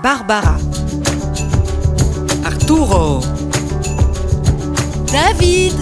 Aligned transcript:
Barbara, 0.00 0.56
Arturo, 2.44 3.20
David, 5.10 5.74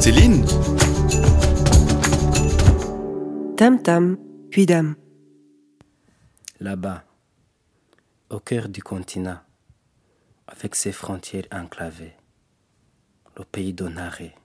Céline. 0.00 0.46
Tam 3.56 3.82
Tam, 3.82 4.16
puis 4.48 4.64
Dame. 4.64 4.94
Là-bas, 6.60 7.02
au 8.30 8.38
cœur 8.38 8.68
du 8.68 8.80
continent, 8.80 9.40
avec 10.46 10.76
ses 10.76 10.92
frontières 10.92 11.48
enclavées, 11.50 12.14
le 13.36 13.44
pays 13.44 13.74
de 13.74 13.88
Naré, 13.88 14.36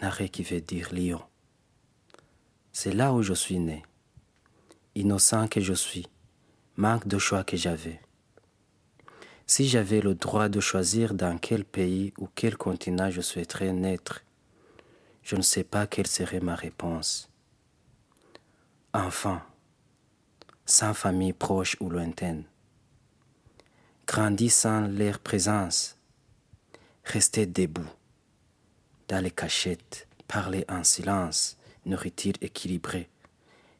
Naré 0.00 0.30
qui 0.30 0.42
veut 0.42 0.62
dire 0.62 0.88
lion. 0.92 1.20
C'est 2.72 2.94
là 2.94 3.12
où 3.12 3.20
je 3.20 3.34
suis 3.34 3.58
né, 3.58 3.82
innocent 4.94 5.48
que 5.48 5.60
je 5.60 5.74
suis, 5.74 6.06
manque 6.76 7.06
de 7.06 7.18
choix 7.18 7.44
que 7.44 7.56
j'avais. 7.56 8.00
Si 9.46 9.68
j'avais 9.68 10.00
le 10.00 10.14
droit 10.14 10.48
de 10.48 10.60
choisir 10.60 11.14
dans 11.14 11.36
quel 11.38 11.64
pays 11.64 12.12
ou 12.18 12.28
quel 12.34 12.56
continent 12.56 13.10
je 13.10 13.20
souhaiterais 13.20 13.72
naître, 13.72 14.22
je 15.22 15.36
ne 15.36 15.42
sais 15.42 15.64
pas 15.64 15.86
quelle 15.86 16.06
serait 16.06 16.40
ma 16.40 16.54
réponse. 16.54 17.28
Enfant, 18.94 19.40
sans 20.64 20.94
famille 20.94 21.32
proche 21.32 21.76
ou 21.80 21.90
lointaine, 21.90 22.44
grandi 24.06 24.50
sans 24.50 24.86
leur 24.86 25.18
présence, 25.18 25.96
rester 27.04 27.46
debout, 27.46 27.90
dans 29.08 29.22
les 29.22 29.30
cachettes, 29.30 30.06
parler 30.28 30.64
en 30.68 30.84
silence, 30.84 31.58
nourriture 31.84 32.34
équilibrée, 32.40 33.08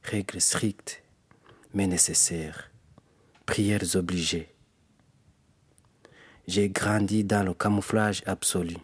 règles 0.02 0.41
strictes 0.41 1.02
mais 1.74 1.87
nécessaires, 1.87 2.70
prières 3.50 3.96
obligées. 3.96 4.48
J'ai 6.46 6.68
grandi 6.68 7.24
dans 7.24 7.43
le 7.43 7.52
camouflage 7.52 8.23
absolu, 8.24 8.76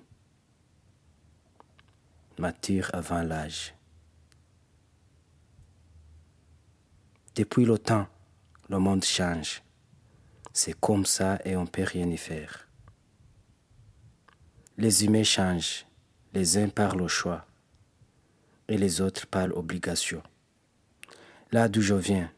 mature 2.36 2.90
avant 2.92 3.22
l'âge. 3.22 3.74
Depuis 7.36 7.64
le 7.64 7.78
temps, 7.78 8.08
le 8.68 8.78
monde 8.80 9.04
change. 9.04 9.62
C'est 10.52 10.78
comme 10.80 11.06
ça 11.06 11.38
et 11.44 11.54
on 11.54 11.62
ne 11.62 11.68
peut 11.68 11.84
rien 11.84 12.08
y 12.10 12.16
faire. 12.16 12.68
Les 14.78 15.04
humains 15.04 15.22
changent, 15.22 15.86
les 16.34 16.58
uns 16.58 16.70
par 16.70 16.96
le 16.96 17.06
choix 17.06 17.46
et 18.66 18.76
les 18.76 19.00
autres 19.00 19.28
par 19.28 19.46
l'obligation. 19.46 20.24
Là 21.52 21.68
d'où 21.68 21.82
je 21.82 21.94
viens, 21.94 22.32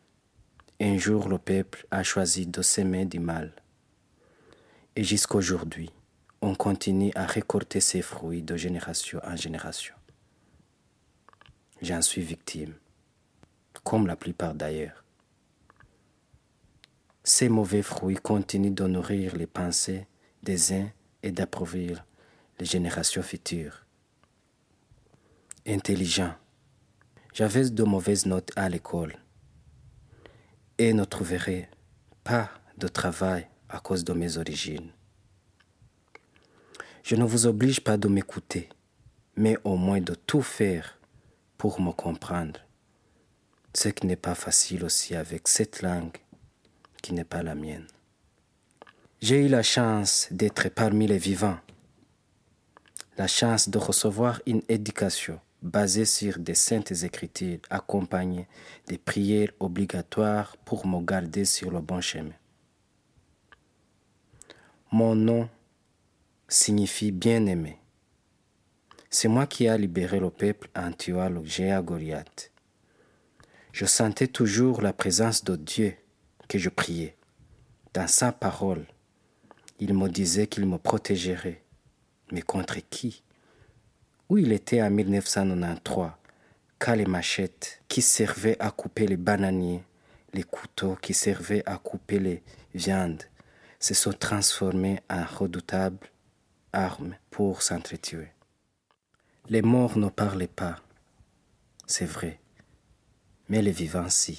un 0.80 0.96
jour 0.96 1.28
le 1.28 1.38
peuple 1.38 1.86
a 1.90 2.04
choisi 2.04 2.46
de 2.46 2.62
s'aimer 2.62 3.04
du 3.04 3.18
mal. 3.18 3.52
Et 4.94 5.02
jusqu'aujourd'hui, 5.02 5.90
on 6.40 6.54
continue 6.54 7.10
à 7.16 7.26
récolter 7.26 7.80
ses 7.80 8.00
fruits 8.00 8.42
de 8.42 8.56
génération 8.56 9.20
en 9.24 9.34
génération. 9.34 9.94
J'en 11.82 12.00
suis 12.00 12.22
victime, 12.22 12.74
comme 13.82 14.06
la 14.06 14.14
plupart 14.14 14.54
d'ailleurs. 14.54 15.04
Ces 17.24 17.48
mauvais 17.48 17.82
fruits 17.82 18.16
continuent 18.16 18.74
de 18.74 18.86
nourrir 18.86 19.36
les 19.36 19.48
pensées 19.48 20.06
des 20.44 20.72
uns 20.72 20.88
et 21.24 21.32
d'approuvir 21.32 22.04
les 22.60 22.66
générations 22.66 23.22
futures. 23.22 23.84
Intelligent, 25.66 26.34
j'avais 27.34 27.68
de 27.68 27.82
mauvaises 27.82 28.26
notes 28.26 28.52
à 28.54 28.68
l'école 28.68 29.16
et 30.78 30.92
ne 30.92 31.04
trouverai 31.04 31.68
pas 32.24 32.50
de 32.76 32.88
travail 32.88 33.48
à 33.68 33.80
cause 33.80 34.04
de 34.04 34.12
mes 34.12 34.38
origines. 34.38 34.90
Je 37.02 37.16
ne 37.16 37.24
vous 37.24 37.46
oblige 37.46 37.80
pas 37.80 37.96
de 37.96 38.08
m'écouter, 38.08 38.68
mais 39.36 39.56
au 39.64 39.76
moins 39.76 40.00
de 40.00 40.14
tout 40.14 40.42
faire 40.42 40.98
pour 41.56 41.80
me 41.80 41.92
comprendre, 41.92 42.60
ce 43.74 43.88
qui 43.88 44.06
n'est 44.06 44.16
pas 44.16 44.34
facile 44.34 44.84
aussi 44.84 45.14
avec 45.14 45.48
cette 45.48 45.82
langue 45.82 46.16
qui 47.02 47.12
n'est 47.12 47.24
pas 47.24 47.42
la 47.42 47.54
mienne. 47.54 47.86
J'ai 49.20 49.44
eu 49.46 49.48
la 49.48 49.62
chance 49.62 50.28
d'être 50.30 50.68
parmi 50.68 51.06
les 51.06 51.18
vivants, 51.18 51.58
la 53.16 53.26
chance 53.26 53.68
de 53.68 53.78
recevoir 53.78 54.40
une 54.46 54.62
éducation 54.68 55.40
basée 55.62 56.04
sur 56.04 56.38
des 56.38 56.54
saintes 56.54 56.92
écritures 57.02 57.60
accompagnées 57.70 58.46
des 58.86 58.98
prières 58.98 59.52
obligatoires 59.60 60.56
pour 60.64 60.86
me 60.86 61.04
garder 61.04 61.44
sur 61.44 61.70
le 61.70 61.80
bon 61.80 62.00
chemin. 62.00 62.34
Mon 64.92 65.14
nom 65.14 65.48
signifie 66.48 67.12
bien-aimé. 67.12 67.78
C'est 69.10 69.28
moi 69.28 69.46
qui 69.46 69.64
ai 69.64 69.76
libéré 69.76 70.20
le 70.20 70.30
peuple 70.30 70.68
en 70.76 70.92
tuant 70.92 71.28
le 71.28 71.44
géant 71.44 71.82
Goliath. 71.82 72.50
Je 73.72 73.84
sentais 73.84 74.28
toujours 74.28 74.80
la 74.80 74.92
présence 74.92 75.44
de 75.44 75.56
Dieu 75.56 75.94
que 76.48 76.58
je 76.58 76.68
priais. 76.68 77.16
Dans 77.94 78.08
sa 78.08 78.32
parole, 78.32 78.86
il 79.80 79.94
me 79.94 80.08
disait 80.08 80.46
qu'il 80.46 80.66
me 80.66 80.78
protégerait. 80.78 81.62
Mais 82.32 82.42
contre 82.42 82.78
qui? 82.90 83.22
Où 84.28 84.36
il 84.36 84.52
était 84.52 84.82
en 84.82 84.90
1993, 84.90 86.10
quand 86.78 86.94
les 86.94 87.06
machettes 87.06 87.82
qui 87.88 88.02
servaient 88.02 88.60
à 88.60 88.70
couper 88.70 89.06
les 89.06 89.16
bananiers, 89.16 89.82
les 90.34 90.42
couteaux 90.42 90.96
qui 90.96 91.14
servaient 91.14 91.62
à 91.64 91.78
couper 91.78 92.18
les 92.18 92.42
viandes, 92.74 93.22
se 93.80 93.94
sont 93.94 94.12
transformés 94.12 95.00
en 95.08 95.24
redoutables 95.24 96.10
armes 96.74 97.16
pour 97.30 97.62
s'entretuer. 97.62 98.28
Les 99.48 99.62
morts 99.62 99.96
ne 99.96 100.10
parlaient 100.10 100.46
pas, 100.46 100.76
c'est 101.86 102.04
vrai, 102.04 102.38
mais 103.48 103.62
les 103.62 103.72
vivants 103.72 104.10
si. 104.10 104.38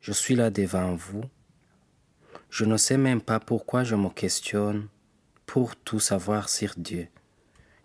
Je 0.00 0.12
suis 0.12 0.34
là 0.34 0.50
devant 0.50 0.96
vous. 0.96 1.22
Je 2.50 2.64
ne 2.64 2.76
sais 2.76 2.96
même 2.96 3.20
pas 3.20 3.40
pourquoi 3.40 3.84
je 3.84 3.94
me 3.94 4.08
questionne 4.10 4.88
pour 5.46 5.76
tout 5.76 6.00
savoir 6.00 6.48
sur 6.48 6.74
Dieu. 6.76 7.08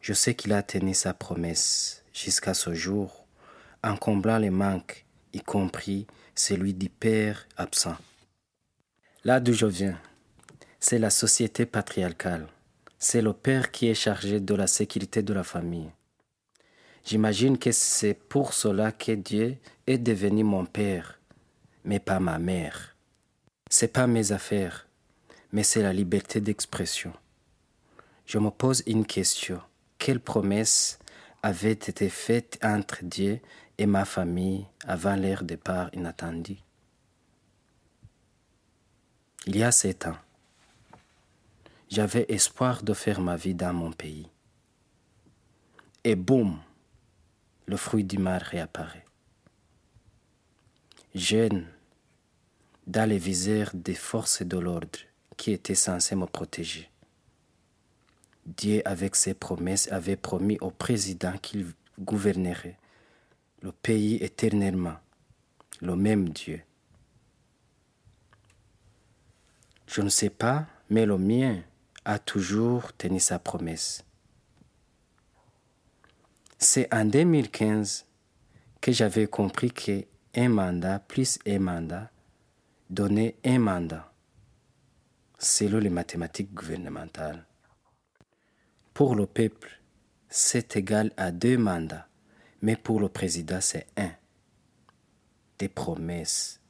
Je 0.01 0.13
sais 0.13 0.35
qu'il 0.35 0.53
a 0.53 0.63
tenu 0.63 0.93
sa 0.93 1.13
promesse 1.13 2.03
jusqu'à 2.13 2.53
ce 2.53 2.73
jour 2.73 3.25
en 3.83 3.95
comblant 3.95 4.37
les 4.37 4.49
manques, 4.49 5.05
y 5.33 5.41
compris 5.41 6.07
celui 6.33 6.73
du 6.73 6.89
Père 6.89 7.47
absent. 7.55 7.95
Là 9.23 9.39
d'où 9.39 9.53
je 9.53 9.67
viens, 9.67 9.99
c'est 10.79 10.99
la 10.99 11.09
société 11.09 11.65
patriarcale. 11.65 12.47
C'est 12.97 13.21
le 13.21 13.33
Père 13.33 13.71
qui 13.71 13.87
est 13.87 13.95
chargé 13.95 14.39
de 14.39 14.55
la 14.55 14.67
sécurité 14.67 15.21
de 15.21 15.33
la 15.33 15.43
famille. 15.43 15.91
J'imagine 17.03 17.57
que 17.57 17.71
c'est 17.71 18.15
pour 18.15 18.53
cela 18.53 18.91
que 18.91 19.11
Dieu 19.11 19.57
est 19.85 19.99
devenu 19.99 20.43
mon 20.43 20.65
Père 20.65 21.19
mais 21.85 21.99
pas 21.99 22.19
ma 22.19 22.39
mère. 22.39 22.94
C'est 23.69 23.91
pas 23.91 24.07
mes 24.07 24.31
affaires, 24.31 24.87
mais 25.51 25.63
c'est 25.63 25.81
la 25.81 25.91
liberté 25.91 26.39
d'expression. 26.39 27.13
Je 28.25 28.37
me 28.37 28.49
pose 28.49 28.83
une 28.85 29.05
question. 29.05 29.61
Quelle 29.97 30.19
promesse 30.19 30.99
avait 31.41 31.71
été 31.71 32.09
faite 32.09 32.59
entre 32.63 33.03
Dieu 33.03 33.39
et 33.77 33.85
ma 33.85 34.05
famille 34.05 34.65
avant 34.85 35.15
leur 35.15 35.43
départ 35.43 35.89
inattendu? 35.93 36.57
Il 39.47 39.57
y 39.57 39.63
a 39.63 39.71
sept 39.71 40.07
ans, 40.07 40.17
j'avais 41.89 42.25
espoir 42.29 42.83
de 42.83 42.93
faire 42.93 43.21
ma 43.21 43.35
vie 43.35 43.55
dans 43.55 43.73
mon 43.73 43.91
pays. 43.91 44.27
Et 46.03 46.15
boum, 46.15 46.59
le 47.67 47.77
fruit 47.77 48.03
du 48.03 48.17
mal 48.17 48.41
réapparaît. 48.43 49.05
Jeune, 51.13 51.67
dans 52.87 53.09
les 53.09 53.17
visères 53.17 53.71
des 53.73 53.95
forces 53.95 54.43
de 54.43 54.57
l'ordre 54.57 54.99
qui 55.37 55.51
étaient 55.51 55.75
censées 55.75 56.15
me 56.15 56.25
protéger. 56.25 56.89
Dieu, 58.45 58.81
avec 58.85 59.15
ses 59.15 59.33
promesses, 59.33 59.91
avait 59.91 60.15
promis 60.15 60.57
au 60.61 60.69
président 60.69 61.35
qu'il 61.37 61.67
gouvernerait 61.99 62.77
le 63.61 63.71
pays 63.71 64.15
éternellement, 64.17 64.97
le 65.81 65.95
même 65.95 66.29
Dieu. 66.29 66.61
Je 69.87 70.01
ne 70.01 70.09
sais 70.09 70.29
pas, 70.29 70.67
mais 70.89 71.05
le 71.05 71.17
mien 71.17 71.63
a 72.03 72.19
toujours 72.19 72.93
tenu 72.93 73.19
sa 73.19 73.39
promesse. 73.39 74.03
C'est 76.59 76.93
en 76.93 77.05
2015 77.05 78.05
que 78.81 78.91
j'avais 78.91 79.25
compris 79.25 79.71
qu'un 79.71 80.49
mandat 80.49 80.99
plus 80.99 81.39
un 81.47 81.59
mandat 81.59 82.11
donnait 82.89 83.35
un 83.43 83.59
mandat 83.59 84.11
selon 85.39 85.79
les 85.79 85.89
mathématiques 85.89 86.53
gouvernementales. 86.53 87.45
Pour 88.93 89.15
le 89.15 89.25
peuple, 89.25 89.81
c'est 90.29 90.75
égal 90.75 91.11
à 91.17 91.31
deux 91.31 91.57
mandats, 91.57 92.07
Mais 92.61 92.75
pour 92.75 92.99
le 92.99 93.09
président, 93.09 93.61
c'est 93.61 93.85
un. 93.95 94.11
Des 95.59 95.69
promesses. 95.69 96.61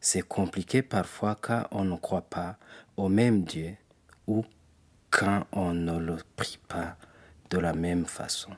C'est 0.00 0.22
compliqué 0.22 0.82
parfois 0.82 1.36
quand 1.40 1.66
on 1.70 1.84
ne 1.84 1.96
croit 1.96 2.28
pas 2.28 2.58
au 2.96 3.08
même 3.08 3.44
Dieu 3.44 3.76
ou 4.26 4.44
quand 5.10 5.46
on 5.52 5.72
ne 5.72 5.98
le 5.98 6.18
prie 6.36 6.58
pas 6.68 6.96
de 7.50 7.58
la 7.58 7.72
même 7.72 8.04
façon. 8.04 8.50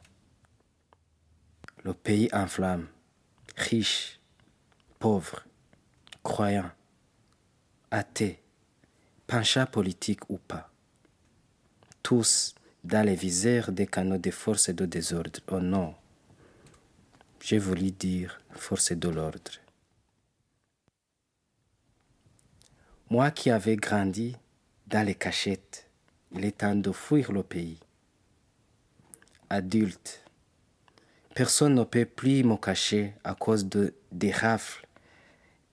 Le 1.85 1.95
pays 1.95 2.29
en 2.33 2.47
flammes, 2.47 2.89
riche, 3.57 4.21
pauvre, 4.99 5.45
croyant, 6.23 6.71
athée, 7.91 8.41
penchant 9.27 9.67
politique 9.67 10.29
ou 10.29 10.39
pas. 10.39 10.71
Tous 12.03 12.55
dans 12.85 13.05
les 13.05 13.15
visères 13.15 13.73
des 13.73 13.87
canaux 13.87 14.19
de 14.19 14.31
force 14.31 14.69
et 14.69 14.73
de 14.73 14.87
désordre. 14.87 15.41
Oh 15.49 15.61
non, 15.61 15.95
j'ai 17.41 17.59
voulu 17.59 17.91
dire 17.91 18.41
force 18.53 18.93
de 18.93 19.09
l'ordre. 19.09 19.53
Moi 23.11 23.31
qui 23.33 23.51
avais 23.51 23.77
grandi 23.77 24.37
dans 24.87 25.05
les 25.05 25.15
cachettes, 25.15 25.89
il 26.33 26.45
est 26.45 26.59
temps 26.59 26.77
de 26.77 26.93
fuir 26.93 27.33
le 27.33 27.43
pays. 27.43 27.79
Adulte, 29.49 30.25
personne 31.35 31.75
ne 31.75 31.83
peut 31.83 32.05
plus 32.05 32.45
me 32.45 32.57
cacher 32.57 33.15
à 33.25 33.35
cause 33.35 33.67
de, 33.67 33.95
des 34.13 34.31
rafles 34.31 34.87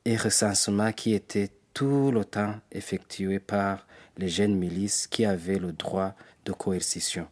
et 0.03 0.17
recensements 0.17 0.91
qui 0.93 1.13
étaient 1.13 1.51
tout 1.77 2.09
le 2.09 2.25
temps 2.25 2.55
effectués 2.71 3.37
par 3.37 3.85
les 4.17 4.29
jeunes 4.29 4.55
milices 4.55 5.05
qui 5.05 5.25
avaient 5.25 5.59
le 5.59 5.71
droit 5.71 6.15
de 6.43 6.51
coercition. 6.51 7.27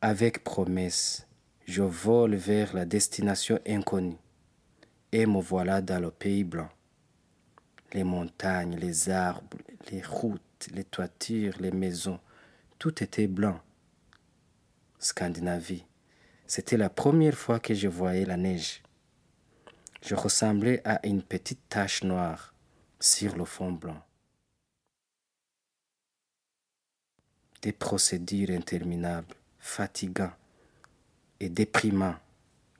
Avec 0.00 0.42
promesse, 0.42 1.28
je 1.64 1.84
vole 1.84 2.34
vers 2.34 2.74
la 2.74 2.84
destination 2.84 3.60
inconnue 3.64 4.16
et 5.12 5.26
me 5.26 5.40
voilà 5.40 5.80
dans 5.80 6.00
le 6.00 6.10
pays 6.10 6.42
blanc. 6.42 6.68
Les 7.92 8.02
montagnes, 8.02 8.74
les 8.74 9.10
arbres, 9.10 9.58
les 9.92 10.02
routes, 10.02 10.66
les 10.74 10.82
toitures, 10.82 11.54
les 11.60 11.70
maisons, 11.70 12.18
tout 12.80 13.00
était 13.00 13.28
blanc. 13.28 13.60
Scandinavie, 14.98 15.84
c'était 16.48 16.76
la 16.76 16.90
première 16.90 17.38
fois 17.38 17.60
que 17.60 17.74
je 17.74 17.86
voyais 17.86 18.24
la 18.24 18.36
neige. 18.36 18.82
Je 20.02 20.16
ressemblais 20.16 20.82
à 20.84 21.06
une 21.06 21.22
petite 21.22 21.68
tache 21.68 22.02
noire 22.02 22.55
sur 23.00 23.36
le 23.36 23.44
fond 23.44 23.72
blanc. 23.72 24.02
Des 27.62 27.72
procédures 27.72 28.50
interminables, 28.50 29.34
fatigants 29.58 30.32
et 31.40 31.48
déprimants 31.48 32.16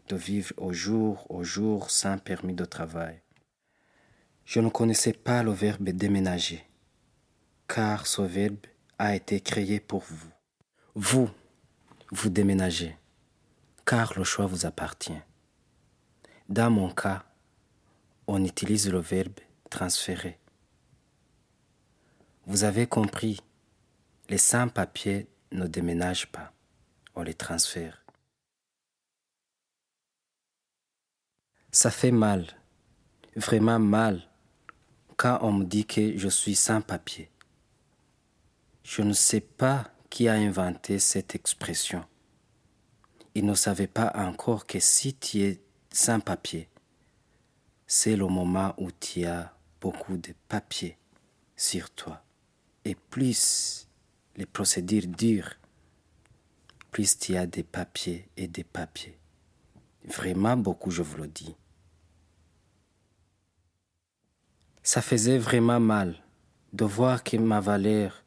de 0.09 0.17
vivre 0.17 0.53
au 0.57 0.73
jour 0.73 1.27
au 1.31 1.43
jour 1.43 1.91
sans 1.91 2.19
permis 2.19 2.55
de 2.55 2.65
travail. 2.65 3.21
Je 4.45 4.61
ne 4.61 4.69
connaissais 4.69 5.13
pas 5.13 5.43
le 5.43 5.51
verbe 5.51 5.89
déménager, 5.89 6.65
car 7.67 8.07
ce 8.07 8.23
verbe 8.23 8.65
a 8.99 9.17
été 9.17 9.41
créé 9.41 9.81
pour 9.81 10.05
vous. 10.09 10.31
Vous, 10.95 11.29
vous 12.13 12.31
déménagez, 12.31 12.97
car 13.85 14.17
le 14.17 14.25
choix 14.25 14.47
vous 14.47 14.65
appartient. 14.65 15.21
Dans 16.49 16.71
mon 16.71 16.91
cas, 16.91 17.25
on 18.29 18.45
utilise 18.45 18.89
le 18.89 19.01
verbe 19.01 19.41
transférer. 19.69 20.39
Vous 22.47 22.65
avez 22.65 22.87
compris, 22.87 23.41
les 24.29 24.39
sans-papiers 24.39 25.29
ne 25.53 25.67
déménagent 25.67 26.31
pas, 26.31 26.53
on 27.15 27.23
les 27.23 27.35
transfère. 27.35 28.05
Ça 31.73 31.91
fait 31.91 32.13
mal, 32.13 32.47
vraiment 33.35 33.79
mal, 33.79 34.23
quand 35.17 35.39
on 35.43 35.53
me 35.53 35.65
dit 35.65 35.87
que 35.87 36.17
je 36.17 36.29
suis 36.29 36.55
sans 36.55 36.81
papier. 36.81 37.31
Je 38.83 39.03
ne 39.03 39.13
sais 39.13 39.41
pas 39.41 39.91
qui 40.09 40.29
a 40.29 40.35
inventé 40.35 40.99
cette 40.99 41.35
expression. 41.35 42.05
Il 43.35 43.45
ne 43.45 43.55
savait 43.55 43.89
pas 43.89 44.13
encore 44.15 44.67
que 44.67 44.79
si 44.79 45.15
tu 45.15 45.43
es 45.43 45.61
sans 45.93 46.21
papier, 46.21 46.69
c'est 47.87 48.17
le 48.17 48.27
moment 48.27 48.75
où 48.79 48.91
tu 48.91 49.25
as 49.25 49.56
beaucoup 49.87 50.17
de 50.17 50.35
papier 50.49 50.99
sur 51.55 51.91
toi. 51.91 52.21
Et 52.85 52.97
plus 52.97 53.87
les 54.35 54.45
procédures 54.45 55.07
durent, 55.07 55.55
plus 56.91 57.17
tu 57.17 57.37
as 57.37 57.47
des 57.47 57.63
papiers 57.63 58.29
et 58.37 58.49
des 58.49 58.65
papiers. 58.65 59.17
Vraiment 60.05 60.57
beaucoup, 60.57 60.91
je 60.91 61.03
vous 61.03 61.19
le 61.19 61.29
dis. 61.29 61.55
Ça 64.83 65.03
faisait 65.03 65.39
vraiment 65.39 65.79
mal 65.79 66.17
de 66.73 66.85
voir 66.85 67.23
que 67.23 67.37
ma 67.37 67.61
valeur 67.61 68.25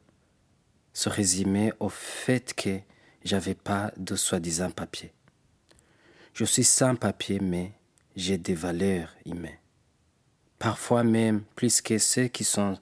se 0.94 1.10
résumait 1.10 1.74
au 1.78 1.90
fait 1.90 2.54
que 2.54 2.80
j'avais 3.22 3.54
pas 3.54 3.92
de 3.98 4.16
soi-disant 4.16 4.70
papier. 4.70 5.12
Je 6.32 6.46
suis 6.46 6.64
sans 6.64 6.96
papier, 6.96 7.38
mais 7.38 7.72
j'ai 8.16 8.38
des 8.38 8.54
valeurs 8.54 9.14
humaines. 9.26 9.59
Parfois 10.60 11.04
même 11.04 11.42
plus 11.56 11.80
que 11.80 11.96
ceux 11.96 12.28
qui 12.28 12.44
sont 12.44 12.78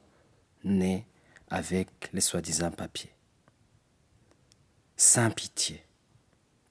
nés 0.65 1.07
avec 1.49 2.11
les 2.13 2.21
soi-disant 2.21 2.73
papiers. 2.73 3.15
Sans 4.97 5.31
pitié, 5.31 5.85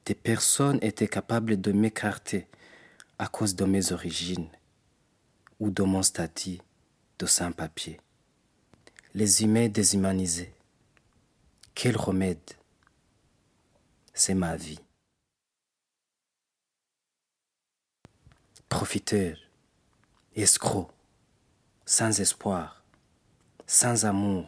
des 0.05 0.15
personnes 0.15 0.79
étaient 0.81 1.07
capables 1.07 1.61
de 1.61 1.71
m'écarter 1.71 2.49
à 3.17 3.27
cause 3.27 3.55
de 3.55 3.63
mes 3.63 3.93
origines 3.93 4.49
ou 5.61 5.69
de 5.69 5.81
mon 5.81 6.03
statut 6.03 6.59
de 7.19 7.25
sans-papier. 7.25 8.01
Les 9.13 9.43
humains 9.43 9.69
déshumanisés. 9.69 10.53
Quel 11.73 11.95
remède? 11.95 12.51
C'est 14.13 14.35
ma 14.35 14.57
vie. 14.57 14.81
Profiteur, 18.67 19.37
escroc, 20.35 20.91
sans 21.89 22.19
espoir, 22.19 22.83
sans 23.65 24.03
amour. 24.05 24.45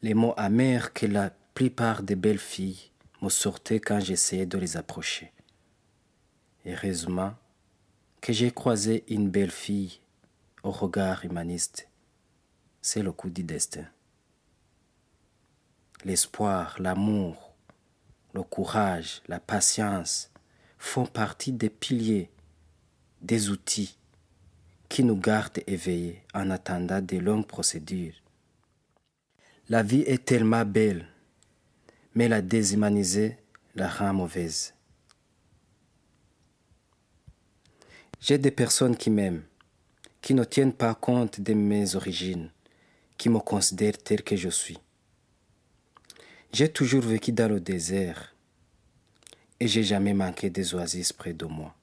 Les 0.00 0.14
mots 0.14 0.34
amers 0.36 0.92
que 0.92 1.04
la 1.04 1.30
plupart 1.54 2.04
des 2.04 2.14
belles 2.14 2.38
filles 2.38 2.92
me 3.22 3.28
sortaient 3.28 3.80
quand 3.80 3.98
j'essayais 3.98 4.46
de 4.46 4.56
les 4.56 4.76
approcher. 4.76 5.32
Heureusement 6.64 7.34
que 8.20 8.32
j'ai 8.32 8.52
croisé 8.52 9.02
une 9.08 9.30
belle 9.30 9.50
fille 9.50 9.98
au 10.62 10.70
regard 10.70 11.24
humaniste. 11.24 11.88
C'est 12.80 13.02
le 13.02 13.10
coup 13.10 13.28
du 13.28 13.42
destin. 13.42 13.86
L'espoir, 16.04 16.76
l'amour, 16.78 17.52
le 18.32 18.44
courage, 18.44 19.22
la 19.26 19.40
patience 19.40 20.30
font 20.78 21.06
partie 21.06 21.52
des 21.52 21.68
piliers, 21.68 22.30
des 23.22 23.50
outils 23.50 23.98
qui 24.92 25.04
nous 25.04 25.16
gardent 25.16 25.62
éveillés 25.66 26.22
en 26.34 26.50
attendant 26.50 27.00
des 27.00 27.18
longues 27.18 27.46
procédures. 27.46 28.12
La 29.70 29.82
vie 29.82 30.02
est 30.02 30.22
tellement 30.22 30.66
belle, 30.66 31.06
mais 32.14 32.28
la 32.28 32.42
déshumaniser 32.42 33.38
la 33.74 33.88
rend 33.88 34.12
mauvaise. 34.12 34.74
J'ai 38.20 38.36
des 38.36 38.50
personnes 38.50 38.94
qui 38.94 39.08
m'aiment, 39.08 39.44
qui 40.20 40.34
ne 40.34 40.44
tiennent 40.44 40.74
pas 40.74 40.94
compte 40.94 41.40
de 41.40 41.54
mes 41.54 41.96
origines, 41.96 42.50
qui 43.16 43.30
me 43.30 43.38
considèrent 43.38 43.96
tel 43.96 44.22
que 44.22 44.36
je 44.36 44.50
suis. 44.50 44.78
J'ai 46.52 46.68
toujours 46.68 47.00
vécu 47.02 47.32
dans 47.32 47.48
le 47.48 47.60
désert 47.60 48.36
et 49.58 49.68
j'ai 49.68 49.84
jamais 49.84 50.12
manqué 50.12 50.50
des 50.50 50.74
oasis 50.74 51.14
près 51.14 51.32
de 51.32 51.46
moi. 51.46 51.74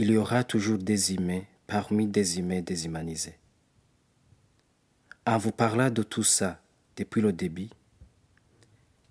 Il 0.00 0.12
y 0.12 0.16
aura 0.16 0.44
toujours 0.44 0.78
des 0.78 1.12
humains 1.12 1.42
parmi 1.66 2.06
des 2.06 2.38
humains 2.38 2.60
déshumanisés. 2.60 3.36
En 5.26 5.38
vous 5.38 5.50
parlant 5.50 5.90
de 5.90 6.04
tout 6.04 6.22
ça 6.22 6.62
depuis 6.94 7.20
le 7.20 7.32
début, 7.32 7.68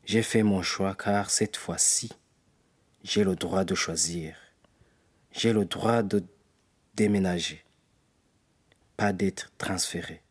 j'ai 0.06 0.24
fait 0.24 0.44
mon 0.44 0.62
choix 0.62 0.96
car 0.96 1.30
cette 1.30 1.58
fois-ci, 1.58 2.10
j'ai 3.04 3.26
le 3.26 3.36
droit 3.36 3.66
de 3.66 3.76
choisir. 3.76 4.38
J'ai 5.34 5.52
le 5.52 5.66
droit 5.66 6.04
de 6.04 6.24
déménager 6.96 7.66
pas 8.96 9.12
d'être 9.12 9.52
transféré. 9.58 10.22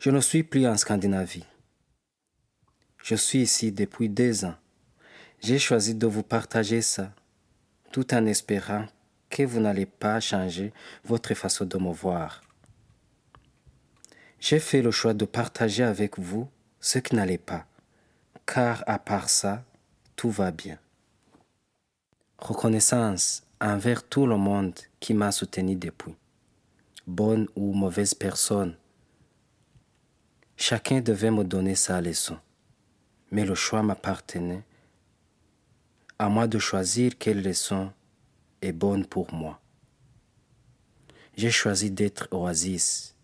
Je 0.00 0.08
ne 0.08 0.20
suis 0.20 0.42
plus 0.42 0.66
en 0.66 0.78
Scandinavie. 0.78 1.44
Je 3.04 3.14
suis 3.14 3.42
ici 3.42 3.72
depuis 3.72 4.08
deux 4.08 4.46
ans. 4.46 4.56
J'ai 5.42 5.58
choisi 5.58 5.94
de 5.94 6.06
vous 6.06 6.22
partager 6.22 6.80
ça, 6.80 7.12
tout 7.92 8.14
en 8.14 8.24
espérant 8.24 8.86
que 9.32 9.42
vous 9.44 9.60
n'allez 9.60 9.86
pas 9.86 10.20
changer 10.20 10.72
votre 11.04 11.32
façon 11.34 11.64
de 11.64 11.78
me 11.78 11.90
voir. 11.90 12.42
J'ai 14.38 14.60
fait 14.60 14.82
le 14.82 14.90
choix 14.90 15.14
de 15.14 15.24
partager 15.24 15.82
avec 15.82 16.18
vous 16.18 16.48
ce 16.80 16.98
qui 16.98 17.14
n'allait 17.16 17.38
pas, 17.38 17.64
car 18.44 18.84
à 18.86 18.98
part 18.98 19.30
ça, 19.30 19.64
tout 20.16 20.30
va 20.30 20.50
bien. 20.50 20.78
Reconnaissance 22.38 23.42
envers 23.60 24.06
tout 24.06 24.26
le 24.26 24.36
monde 24.36 24.78
qui 25.00 25.14
m'a 25.14 25.32
soutenu 25.32 25.76
depuis. 25.76 26.14
Bonne 27.06 27.46
ou 27.56 27.72
mauvaise 27.72 28.14
personne. 28.14 28.76
Chacun 30.56 31.00
devait 31.00 31.30
me 31.30 31.44
donner 31.44 31.74
sa 31.74 32.00
leçon. 32.00 32.38
Mais 33.30 33.44
le 33.44 33.54
choix 33.54 33.82
m'appartenait. 33.82 34.62
À 36.18 36.28
moi 36.28 36.46
de 36.46 36.58
choisir 36.58 37.16
quelle 37.18 37.42
leçon 37.42 37.92
bonne 38.70 39.04
pour 39.04 39.34
moi. 39.34 39.60
J'ai 41.36 41.50
choisi 41.50 41.90
d'être 41.90 42.28
oasis. 42.30 43.16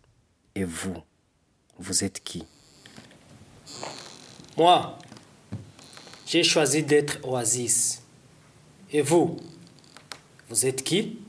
Et 0.56 0.64
vous, 0.64 0.96
vous 1.78 2.02
êtes 2.02 2.24
qui? 2.24 2.44
Moi, 4.56 4.98
j'ai 6.26 6.42
choisi 6.42 6.82
d'être 6.82 7.24
oasis. 7.24 8.02
Et 8.90 9.02
vous, 9.02 9.36
vous 10.48 10.66
êtes 10.66 10.82
qui? 10.82 11.20